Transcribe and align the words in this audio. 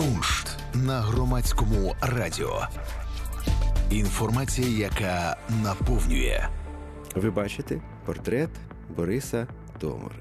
Куншт 0.00 0.58
на 0.74 1.00
громадському 1.00 1.94
радіо. 2.00 2.66
Інформація, 3.90 4.68
яка 4.68 5.36
наповнює. 5.62 6.48
Ви 7.14 7.30
бачите 7.30 7.80
портрет 8.06 8.50
Бориса 8.96 9.46
Домори. 9.80 10.16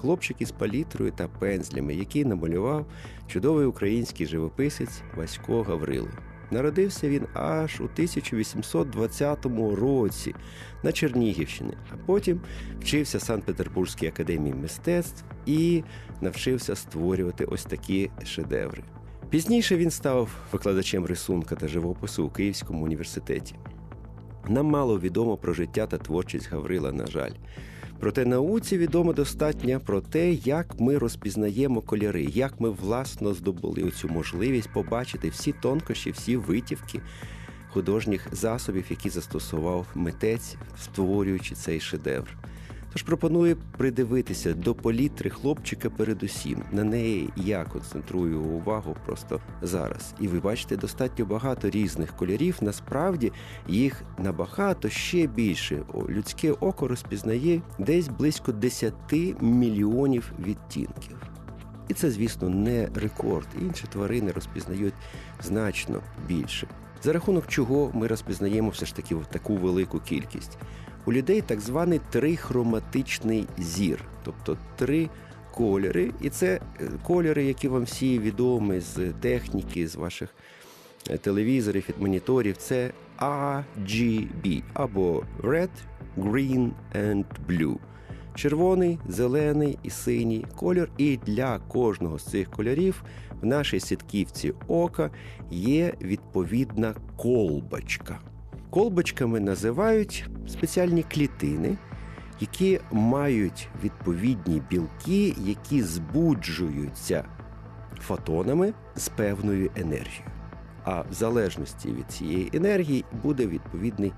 Хлопчик 0.00 0.36
із 0.40 0.50
палітрою 0.50 1.12
та 1.12 1.28
пензлями, 1.28 1.94
який 1.94 2.24
намалював 2.24 2.86
чудовий 3.26 3.66
український 3.66 4.26
живописець 4.26 5.02
Васько 5.16 5.62
Гаврило. 5.62 6.08
Народився 6.50 7.08
він 7.08 7.26
аж 7.34 7.80
у 7.80 7.84
1820 7.84 9.46
році 9.76 10.34
на 10.82 10.92
Чернігівщині, 10.92 11.74
а 11.92 11.96
потім 12.06 12.40
вчився 12.80 13.18
в 13.18 13.22
Санкт-Петербурзькій 13.22 14.06
академії 14.06 14.54
мистецтв 14.54 15.24
і 15.46 15.84
навчився 16.20 16.76
створювати 16.76 17.44
ось 17.44 17.64
такі 17.64 18.10
шедеври. 18.24 18.82
Пізніше 19.32 19.76
він 19.76 19.90
став 19.90 20.30
викладачем 20.52 21.06
рисунка 21.06 21.56
та 21.56 21.68
живопису 21.68 22.24
у 22.24 22.30
Київському 22.30 22.84
університеті. 22.84 23.54
Нам 24.48 24.66
мало 24.66 25.00
відомо 25.00 25.36
про 25.36 25.54
життя 25.54 25.86
та 25.86 25.98
творчість 25.98 26.50
Гаврила, 26.50 26.92
на 26.92 27.06
жаль. 27.06 27.30
Проте 28.00 28.24
науці 28.24 28.78
відомо 28.78 29.12
достатньо 29.12 29.80
про 29.80 30.00
те, 30.00 30.32
як 30.32 30.80
ми 30.80 30.98
розпізнаємо 30.98 31.80
кольори, 31.80 32.24
як 32.24 32.60
ми 32.60 32.70
власно 32.70 33.34
здобули 33.34 33.90
цю 33.90 34.08
можливість 34.08 34.72
побачити 34.72 35.28
всі 35.28 35.52
тонкощі, 35.52 36.10
всі 36.10 36.36
витівки 36.36 37.00
художніх 37.68 38.28
засобів, 38.32 38.84
які 38.90 39.10
застосував 39.10 39.86
митець, 39.94 40.56
створюючи 40.82 41.54
цей 41.54 41.80
шедевр. 41.80 42.36
Тож 42.92 43.02
пропоную 43.02 43.56
придивитися 43.78 44.54
до 44.54 44.74
палітри 44.74 45.30
хлопчика 45.30 45.90
передусім. 45.90 46.62
На 46.72 46.84
неї 46.84 47.30
я 47.36 47.64
концентрую 47.64 48.40
увагу 48.40 48.96
просто 49.06 49.40
зараз. 49.62 50.14
І 50.20 50.28
ви 50.28 50.40
бачите 50.40 50.76
достатньо 50.76 51.24
багато 51.24 51.70
різних 51.70 52.16
кольорів. 52.16 52.58
Насправді 52.60 53.32
їх 53.68 54.02
набагато 54.18 54.88
ще 54.88 55.26
більше. 55.26 55.82
Людське 56.08 56.52
око 56.52 56.88
розпізнає 56.88 57.62
десь 57.78 58.08
близько 58.08 58.52
10 58.52 58.94
мільйонів 59.40 60.32
відтінків. 60.38 61.16
І 61.88 61.94
це, 61.94 62.10
звісно, 62.10 62.48
не 62.48 62.88
рекорд. 62.94 63.46
Інші 63.60 63.84
тварини 63.92 64.32
розпізнають 64.32 64.94
значно 65.42 66.00
більше. 66.28 66.66
За 67.02 67.12
рахунок 67.12 67.46
чого 67.46 67.90
ми 67.94 68.06
розпізнаємо 68.06 68.68
все 68.68 68.86
ж 68.86 68.96
таки 68.96 69.16
таку 69.30 69.56
велику 69.56 70.00
кількість. 70.00 70.58
У 71.06 71.12
людей 71.12 71.40
так 71.40 71.60
званий 71.60 72.00
трихроматичний 72.10 73.46
зір, 73.58 74.04
тобто 74.24 74.58
три 74.76 75.08
кольори. 75.54 76.10
І 76.20 76.30
це 76.30 76.60
е, 76.80 76.88
кольори, 77.02 77.44
які 77.44 77.68
вам 77.68 77.82
всі 77.82 78.18
відомі 78.18 78.80
з 78.80 79.12
техніки, 79.20 79.88
з 79.88 79.96
ваших 79.96 80.34
е, 81.10 81.18
телевізорів, 81.18 81.84
від 81.88 82.00
моніторів. 82.00 82.56
Це 82.56 82.90
RGB 83.18 84.62
або 84.74 85.24
Red, 85.42 85.70
Green 86.18 86.70
and 86.94 87.24
Blue. 87.48 87.76
Червоний, 88.34 88.98
зелений 89.08 89.78
і 89.82 89.90
синій 89.90 90.46
кольор. 90.56 90.88
І 90.98 91.18
для 91.26 91.58
кожного 91.58 92.18
з 92.18 92.24
цих 92.24 92.50
кольорів 92.50 93.04
в 93.42 93.46
нашій 93.46 93.80
сітківці 93.80 94.52
ока 94.68 95.10
є 95.50 95.94
відповідна 96.00 96.94
колбочка. 97.16 98.31
Колбочками 98.72 99.40
називають 99.40 100.26
спеціальні 100.48 101.02
клітини, 101.02 101.76
які 102.40 102.80
мають 102.92 103.68
відповідні 103.84 104.62
білки, 104.70 105.34
які 105.38 105.82
збуджуються 105.82 107.24
фотонами 108.00 108.72
з 108.96 109.08
певною 109.08 109.70
енергією. 109.76 110.24
А 110.84 111.00
в 111.00 111.06
залежності 111.10 111.88
від 111.88 112.10
цієї 112.10 112.50
енергії 112.52 113.04
буде 113.22 113.46
відповідний 113.46 114.12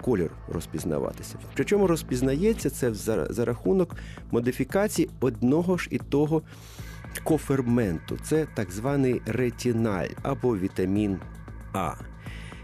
кольор 0.00 0.30
розпізнаватися. 0.48 1.36
Причому 1.54 1.86
розпізнається 1.86 2.70
це 2.70 2.94
за 3.30 3.44
рахунок 3.44 3.96
модифікації 4.30 5.10
одного 5.20 5.78
ж 5.78 5.88
і 5.90 5.98
того 5.98 6.42
коферменту. 7.24 8.18
Це 8.24 8.46
так 8.54 8.70
званий 8.70 9.22
ретіналь 9.26 10.08
або 10.22 10.58
вітамін 10.58 11.18
А. 11.72 12.11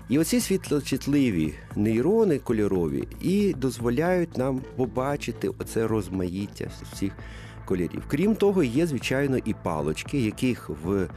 І 0.09 0.19
оці 0.19 0.41
світлочутливі 0.41 1.55
нейрони 1.77 2.39
кольорові 2.39 3.09
і 3.21 3.55
дозволяють 3.55 4.37
нам 4.37 4.61
побачити 4.77 5.49
оце 5.49 5.87
розмаїття 5.87 6.71
всіх 6.93 7.13
кольорів. 7.65 8.03
Крім 8.09 8.35
того, 8.35 8.63
є, 8.63 8.87
звичайно, 8.87 9.39
і 9.39 9.55
палочки, 9.63 10.21
яких 10.21 10.71
в 10.85 11.09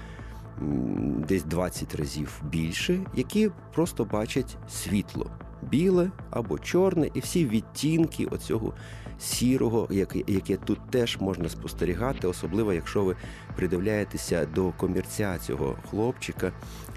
десь 1.28 1.44
20 1.44 1.96
разів 1.96 2.42
більше, 2.44 3.00
які 3.16 3.50
просто 3.74 4.06
бачать 4.06 4.58
світло. 4.70 5.32
Біле 5.62 6.12
або 6.30 6.60
чорне, 6.60 7.10
і 7.14 7.20
всі 7.20 7.46
відтінки 7.46 8.26
оцього 8.26 8.74
сірого, 9.20 9.88
яке, 10.28 10.58
тут 10.58 10.80
теж 10.90 11.18
можна 11.20 11.50
спостерігати, 11.50 12.28
особливо 12.28 12.74
якщо 12.74 13.04
ви 13.04 13.16
придивляєтеся 13.56 14.46
до 14.56 14.72
комірця 14.72 15.38
цього 15.38 15.76
хлопчика, 15.90 16.52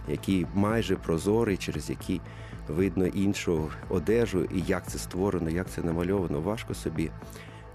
який 0.09 0.47
майже 0.55 0.97
прозорий, 0.97 1.57
через 1.57 1.91
який 1.91 2.21
видно 2.69 3.07
іншу 3.07 3.69
одежу, 3.89 4.45
і 4.45 4.63
як 4.67 4.91
це 4.91 4.99
створено, 4.99 5.51
як 5.51 5.71
це 5.71 5.83
намальовано, 5.83 6.41
важко 6.41 6.75
собі 6.75 7.11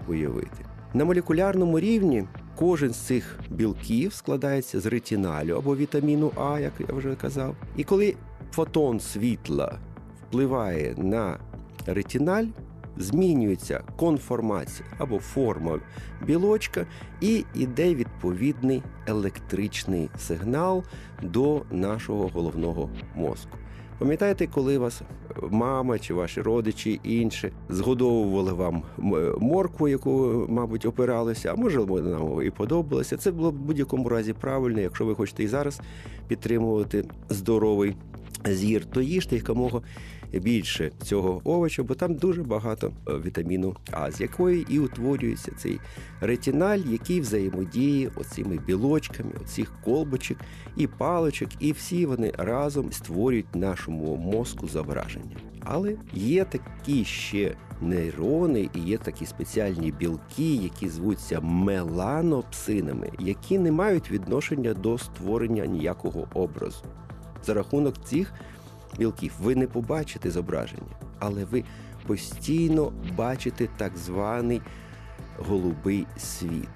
уявити. 0.08 0.64
На 0.94 1.04
молекулярному 1.04 1.80
рівні 1.80 2.24
кожен 2.56 2.92
з 2.92 2.96
цих 2.96 3.38
білків 3.50 4.12
складається 4.12 4.80
з 4.80 4.86
ретиналю 4.86 5.56
або 5.56 5.76
вітаміну 5.76 6.32
А, 6.36 6.60
як 6.60 6.72
я 6.88 6.94
вже 6.94 7.14
казав. 7.14 7.56
І 7.76 7.84
коли 7.84 8.14
фотон 8.52 9.00
світла 9.00 9.78
впливає 10.30 10.94
на 10.96 11.38
ретиналь, 11.86 12.44
змінюється 12.96 13.82
конформація 13.96 14.88
або 14.98 15.18
форма 15.18 15.78
білочка, 16.26 16.86
і 17.20 17.44
йде 17.54 17.94
відповідний 17.94 18.82
електричний 19.06 20.10
сигнал 20.18 20.84
до 21.22 21.62
нашого 21.70 22.28
головного 22.28 22.90
мозку. 23.14 23.58
Пам'ятаєте, 23.98 24.46
коли 24.46 24.78
вас 24.78 25.02
мама 25.50 25.98
чи 25.98 26.14
ваші 26.14 26.40
родичі 26.40 27.00
інші 27.04 27.52
згодовували 27.68 28.52
вам 28.52 28.82
моркву, 29.38 29.88
яку, 29.88 30.46
мабуть, 30.48 30.86
опиралися, 30.86 31.52
а 31.52 31.54
може 31.54 31.78
нам 31.80 32.42
і 32.42 32.50
подобалося. 32.50 33.16
Це 33.16 33.30
було 33.30 33.50
в 33.50 33.54
будь-якому 33.54 34.08
разі 34.08 34.32
правильно, 34.32 34.80
якщо 34.80 35.04
ви 35.04 35.14
хочете 35.14 35.44
і 35.44 35.48
зараз 35.48 35.80
підтримувати 36.28 37.04
здоровий 37.28 37.96
зір, 38.44 38.84
то 38.84 39.02
їжте 39.02 39.36
якомога 39.36 39.80
більше 40.38 40.90
цього 41.02 41.40
овоча, 41.44 41.82
бо 41.82 41.94
там 41.94 42.14
дуже 42.14 42.42
багато 42.42 42.92
е, 43.08 43.12
вітаміну 43.12 43.76
А, 43.90 44.10
з 44.10 44.20
якої 44.20 44.66
і 44.68 44.78
утворюється 44.78 45.52
цей 45.56 45.80
ретиналь, 46.20 46.78
який 46.78 47.20
взаємодіє 47.20 48.10
оцими 48.16 48.58
білочками, 48.66 49.30
оцих 49.42 49.72
колбочок 49.84 50.38
і 50.76 50.86
палочок, 50.86 51.48
і 51.60 51.72
всі 51.72 52.06
вони 52.06 52.32
разом 52.38 52.92
створюють 52.92 53.54
нашому 53.54 54.16
мозку 54.16 54.68
зображення. 54.68 55.36
Але 55.60 55.96
є 56.14 56.44
такі 56.44 57.04
ще 57.04 57.56
нейрони, 57.80 58.68
і 58.74 58.80
є 58.80 58.98
такі 58.98 59.26
спеціальні 59.26 59.92
білки, 59.92 60.54
які 60.54 60.88
звуться 60.88 61.40
меланопсинами, 61.40 63.10
які 63.18 63.58
не 63.58 63.72
мають 63.72 64.10
відношення 64.10 64.74
до 64.74 64.98
створення 64.98 65.66
ніякого 65.66 66.28
образу. 66.34 66.84
За 67.44 67.54
рахунок 67.54 68.04
цих 68.04 68.32
білків 68.98 69.32
ви 69.40 69.54
не 69.54 69.66
побачите 69.66 70.30
зображення, 70.30 70.96
але 71.18 71.44
ви 71.44 71.64
постійно 72.06 72.92
бачите 73.16 73.68
так 73.76 73.96
званий 73.96 74.62
голубий 75.38 76.06
світ. 76.18 76.68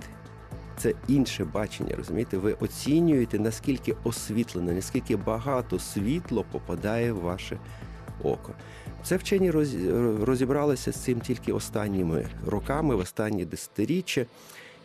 Це 0.77 0.95
інше 1.09 1.45
бачення, 1.45 1.97
розумієте? 1.97 2.39
Ви 2.39 2.53
оцінюєте, 2.53 3.39
наскільки 3.39 3.97
освітлено, 4.05 4.73
наскільки 4.73 5.17
багато 5.17 5.79
світло 5.79 6.45
попадає 6.53 7.13
в 7.13 7.21
ваше 7.21 7.59
око. 8.23 8.53
Це 9.05 9.17
вчені 9.17 9.51
розібралися 10.25 10.93
з 10.93 10.97
цим 10.97 11.21
тільки 11.21 11.53
останніми 11.53 12.27
роками, 12.47 12.95
в 12.95 12.99
останні 12.99 13.45
десятиріччя. 13.45 14.27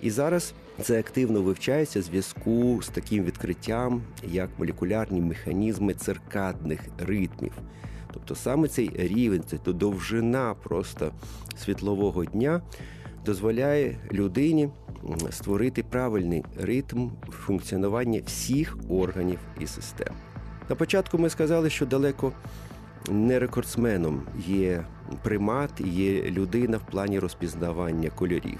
І 0.01 0.11
зараз 0.11 0.53
це 0.81 0.99
активно 0.99 1.41
вивчається 1.41 1.99
в 1.99 2.03
зв'язку 2.03 2.81
з 2.81 2.87
таким 2.87 3.23
відкриттям, 3.23 4.01
як 4.23 4.49
молекулярні 4.57 5.21
механізми 5.21 5.93
циркадних 5.93 6.79
ритмів. 6.97 7.51
Тобто 8.13 8.35
саме 8.35 8.67
цей 8.67 8.91
рівень, 8.95 9.43
це 9.47 9.57
то 9.57 9.73
довжина 9.73 10.53
просто 10.53 11.11
світлового 11.57 12.25
дня 12.25 12.61
дозволяє 13.25 13.97
людині 14.11 14.69
створити 15.29 15.83
правильний 15.83 16.43
ритм 16.57 17.09
функціонування 17.29 18.21
всіх 18.25 18.77
органів 18.89 19.39
і 19.59 19.67
систем. 19.67 20.13
На 20.69 20.75
початку 20.75 21.17
ми 21.17 21.29
сказали, 21.29 21.69
що 21.69 21.85
далеко 21.85 22.31
не 23.09 23.39
рекордсменом 23.39 24.21
є 24.47 24.85
примат, 25.23 25.81
є 25.81 26.23
людина 26.23 26.77
в 26.77 26.91
плані 26.91 27.19
розпізнавання 27.19 28.09
кольорів. 28.09 28.59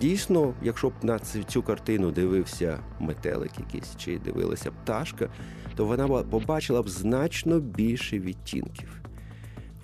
Дійсно, 0.00 0.54
якщо 0.62 0.88
б 0.88 0.92
на 1.02 1.18
цю 1.18 1.62
картину 1.62 2.10
дивився 2.10 2.78
метелик 3.00 3.50
якийсь 3.58 3.96
чи 3.96 4.18
дивилася 4.18 4.70
пташка, 4.70 5.28
то 5.76 5.84
вона 5.84 6.08
побачила 6.08 6.82
б 6.82 6.88
значно 6.88 7.60
більше 7.60 8.18
відтінків. 8.18 8.88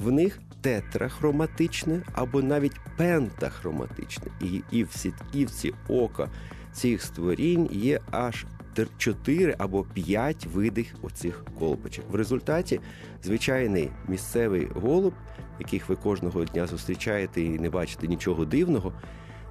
В 0.01 0.13
них 0.13 0.41
тетрахроматичне 0.61 2.03
або 2.13 2.43
навіть 2.43 2.81
пентахроматичне. 2.97 4.27
І, 4.41 4.63
і 4.71 4.85
в 4.85 4.93
сітківці 4.93 5.73
ока 5.89 6.31
цих 6.73 7.03
створінь 7.03 7.69
є 7.73 8.01
аж 8.11 8.47
4 8.99 9.55
або 9.59 9.85
5 9.85 10.47
видих 10.47 10.95
оцих 11.03 11.45
колбочок. 11.59 12.05
В 12.11 12.15
результаті 12.15 12.81
звичайний 13.23 13.91
місцевий 14.09 14.69
голуб, 14.75 15.15
яких 15.59 15.89
ви 15.89 15.97
кожного 15.97 16.45
дня 16.45 16.67
зустрічаєте 16.67 17.43
і 17.43 17.49
не 17.49 17.71
бачите 17.71 18.07
нічого 18.07 18.45
дивного, 18.45 18.93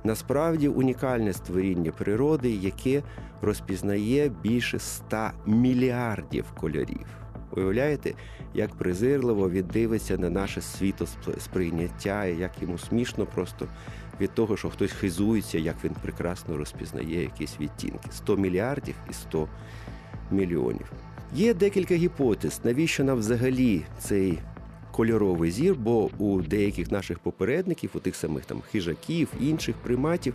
насправді 0.04 0.68
унікальне 0.68 1.34
створіння 1.34 1.92
природи, 1.92 2.50
яке 2.50 3.04
розпізнає 3.42 4.32
більше 4.44 4.80
100 4.80 5.30
мільярдів 5.46 6.46
кольорів. 6.60 7.06
Уявляєте, 7.52 8.14
як 8.54 8.76
презирливо 8.76 9.50
він 9.50 9.66
дивиться 9.74 10.18
на 10.18 10.30
наше 10.30 10.62
світосприйняття, 10.62 12.26
і 12.26 12.38
як 12.38 12.62
йому 12.62 12.78
смішно 12.78 13.26
просто 13.26 13.68
від 14.22 14.34
того, 14.34 14.58
що 14.58 14.70
хтось 14.70 14.92
хизується, 14.92 15.58
як 15.58 15.76
він 15.84 15.96
прекрасно 16.02 16.58
розпізнає 16.58 17.22
якісь 17.22 17.60
відтінки. 17.60 18.10
100 18.12 18.38
мільярдів 18.38 18.96
і 19.10 19.14
100 19.14 19.48
мільйонів. 20.32 20.92
Є 21.34 21.54
декілька 21.54 21.96
гіпотез, 21.96 22.62
навіщо 22.64 23.04
нам 23.04 23.18
взагалі 23.18 23.82
цей 24.00 24.40
кольоровий 24.94 25.52
зір, 25.52 25.76
бо 25.76 26.10
у 26.18 26.42
деяких 26.42 26.92
наших 26.92 27.20
попередників, 27.20 27.90
у 27.94 28.00
тих 28.00 28.16
самих 28.16 28.46
там 28.46 28.62
хижаків, 28.72 29.28
інших 29.40 29.76
приматів, 29.76 30.34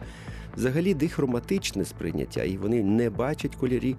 взагалі 0.56 0.94
дихроматичне 0.94 1.84
сприйняття, 1.84 2.42
і 2.42 2.56
вони 2.56 2.82
не 2.82 3.10
бачать 3.10 3.56
кольорі 3.56 3.96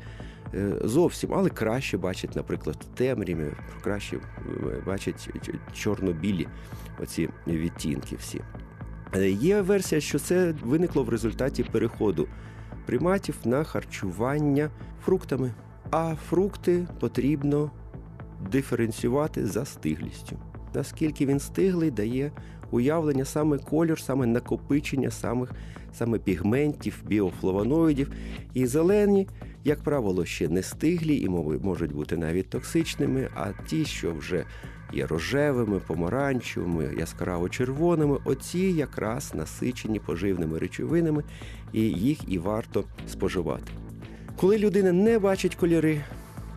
е, 0.53 0.75
зовсім, 0.83 1.33
але 1.33 1.49
краще 1.49 1.97
бачать, 1.97 2.35
наприклад, 2.35 2.77
темряві, 2.95 3.51
краще 3.83 4.17
е, 4.17 4.21
бачать 4.85 5.29
чорно-білі 5.73 6.47
оці 6.99 7.29
відтінки 7.47 8.15
всі. 8.15 8.41
Е, 9.15 9.29
є 9.29 9.61
версія, 9.61 10.01
що 10.01 10.19
це 10.19 10.53
виникло 10.63 11.03
в 11.03 11.09
результаті 11.09 11.63
переходу 11.63 12.27
приматів 12.85 13.35
на 13.45 13.63
харчування 13.63 14.69
фруктами. 15.05 15.53
А 15.91 16.15
фрукти 16.29 16.87
потрібно 16.99 17.71
диференціювати 18.51 19.47
за 19.47 19.65
стиглістю. 19.65 20.37
Наскільки 20.73 21.25
він 21.25 21.39
стиглий, 21.39 21.91
дає 21.91 22.31
уявлення 22.71 23.25
саме 23.25 23.57
кольор, 23.57 23.99
саме 23.99 24.25
накопичення 24.25 25.11
самих 25.11 25.51
саме 25.93 26.19
пігментів, 26.19 27.03
біофлавоноїдів. 27.07 28.11
І 28.53 28.65
зелені, 28.65 29.27
як 29.63 29.83
правило, 29.83 30.25
ще 30.25 30.47
не 30.47 30.63
стиглі 30.63 31.17
і 31.17 31.29
можуть 31.63 31.93
бути 31.93 32.17
навіть 32.17 32.49
токсичними, 32.49 33.29
а 33.35 33.51
ті, 33.67 33.85
що 33.85 34.13
вже 34.13 34.45
є 34.93 35.07
рожевими, 35.07 35.79
помаранчевими, 35.79 36.93
яскраво 36.99 37.49
червоними. 37.49 38.17
Оці 38.25 38.59
якраз 38.59 39.31
насичені 39.35 39.99
поживними 39.99 40.59
речовинами, 40.59 41.23
і 41.73 41.81
їх 41.81 42.19
і 42.27 42.37
варто 42.37 42.83
споживати. 43.07 43.71
Коли 44.35 44.57
людина 44.57 44.91
не 44.91 45.19
бачить 45.19 45.55
кольори 45.55 46.01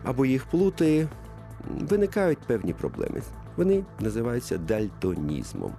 або 0.03 0.25
їх 0.25 0.45
плутає, 0.45 1.07
виникають 1.79 2.39
певні 2.39 2.73
проблеми. 2.73 3.21
Вони 3.57 3.83
називаються 3.99 4.57
дальтонізмом. 4.57 5.71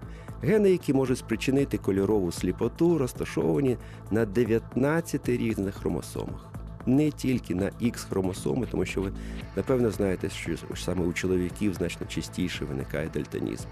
Гени, 0.43 0.71
які 0.71 0.93
можуть 0.93 1.19
спричинити 1.19 1.79
кольорову 1.79 2.33
сліпоту, 2.33 2.99
розташовані 2.99 3.77
на 4.11 4.27
19 4.27 5.29
різних 5.29 5.75
хромосомах 5.75 6.55
не 6.87 7.11
тільки 7.11 7.55
на 7.55 7.65
X 7.65 8.09
хромосоми, 8.09 8.67
тому 8.71 8.85
що 8.85 9.01
ви 9.01 9.13
напевно 9.57 9.91
знаєте, 9.91 10.31
що 10.31 10.53
саме 10.77 11.05
у 11.05 11.13
чоловіків 11.13 11.75
значно 11.75 12.07
частіше 12.07 12.65
виникає 12.65 13.09
дельтанізм. 13.09 13.69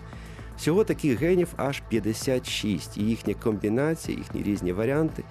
Всього 0.56 0.84
таких 0.84 1.18
генів 1.20 1.48
аж 1.56 1.82
56, 1.88 2.98
і 2.98 3.02
їхня 3.02 3.34
комбінація, 3.34 4.18
їхні 4.18 4.42
різні 4.42 4.72
варіанти 4.72 5.24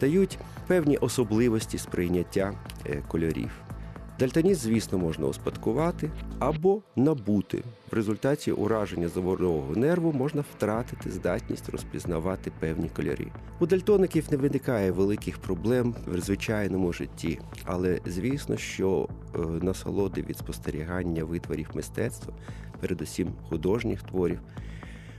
дають 0.00 0.38
певні 0.66 0.96
особливості 0.96 1.78
сприйняття 1.78 2.52
е, 2.86 3.02
кольорів. 3.08 3.50
Дальтонізм, 4.20 4.60
звісно, 4.60 4.98
можна 4.98 5.26
успадкувати 5.26 6.10
або 6.38 6.82
набути. 6.96 7.62
В 7.90 7.94
результаті 7.94 8.52
ураження 8.52 9.08
заворового 9.08 9.76
нерву 9.76 10.12
можна 10.12 10.44
втратити 10.56 11.10
здатність 11.10 11.68
розпізнавати 11.68 12.52
певні 12.60 12.88
кольори. 12.88 13.26
У 13.60 13.66
дальтоників 13.66 14.26
не 14.30 14.36
виникає 14.36 14.90
великих 14.90 15.38
проблем 15.38 15.94
в 16.06 16.20
звичайному 16.20 16.92
житті, 16.92 17.38
але 17.64 18.00
звісно, 18.06 18.56
що 18.56 19.08
е, 19.34 19.38
насолоди 19.38 20.22
від 20.22 20.38
спостерігання 20.38 21.24
витворів 21.24 21.70
мистецтва, 21.74 22.34
передусім 22.80 23.32
художніх 23.48 24.02
творів, 24.02 24.40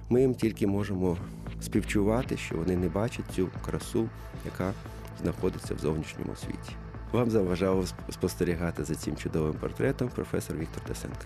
ми 0.09 0.21
їм 0.21 0.35
тільки 0.35 0.67
можемо 0.67 1.17
співчувати, 1.61 2.37
що 2.37 2.57
вони 2.57 2.77
не 2.77 2.89
бачать 2.89 3.25
цю 3.35 3.49
красу, 3.65 4.09
яка 4.45 4.73
знаходиться 5.21 5.75
в 5.75 5.79
зовнішньому 5.79 6.35
світі. 6.35 6.75
Вам 7.11 7.29
заважав 7.29 7.93
спостерігати 8.09 8.83
за 8.83 8.95
цим 8.95 9.15
чудовим 9.15 9.53
портретом 9.53 10.09
професор 10.09 10.57
Віктор 10.57 10.83
Тесенко. 10.83 11.25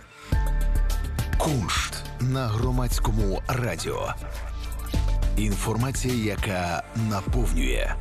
Куншт 1.38 2.04
на 2.20 2.48
громадському 2.48 3.42
радіо. 3.48 4.14
Інформація, 5.38 6.14
яка 6.14 6.84
наповнює. 7.10 7.96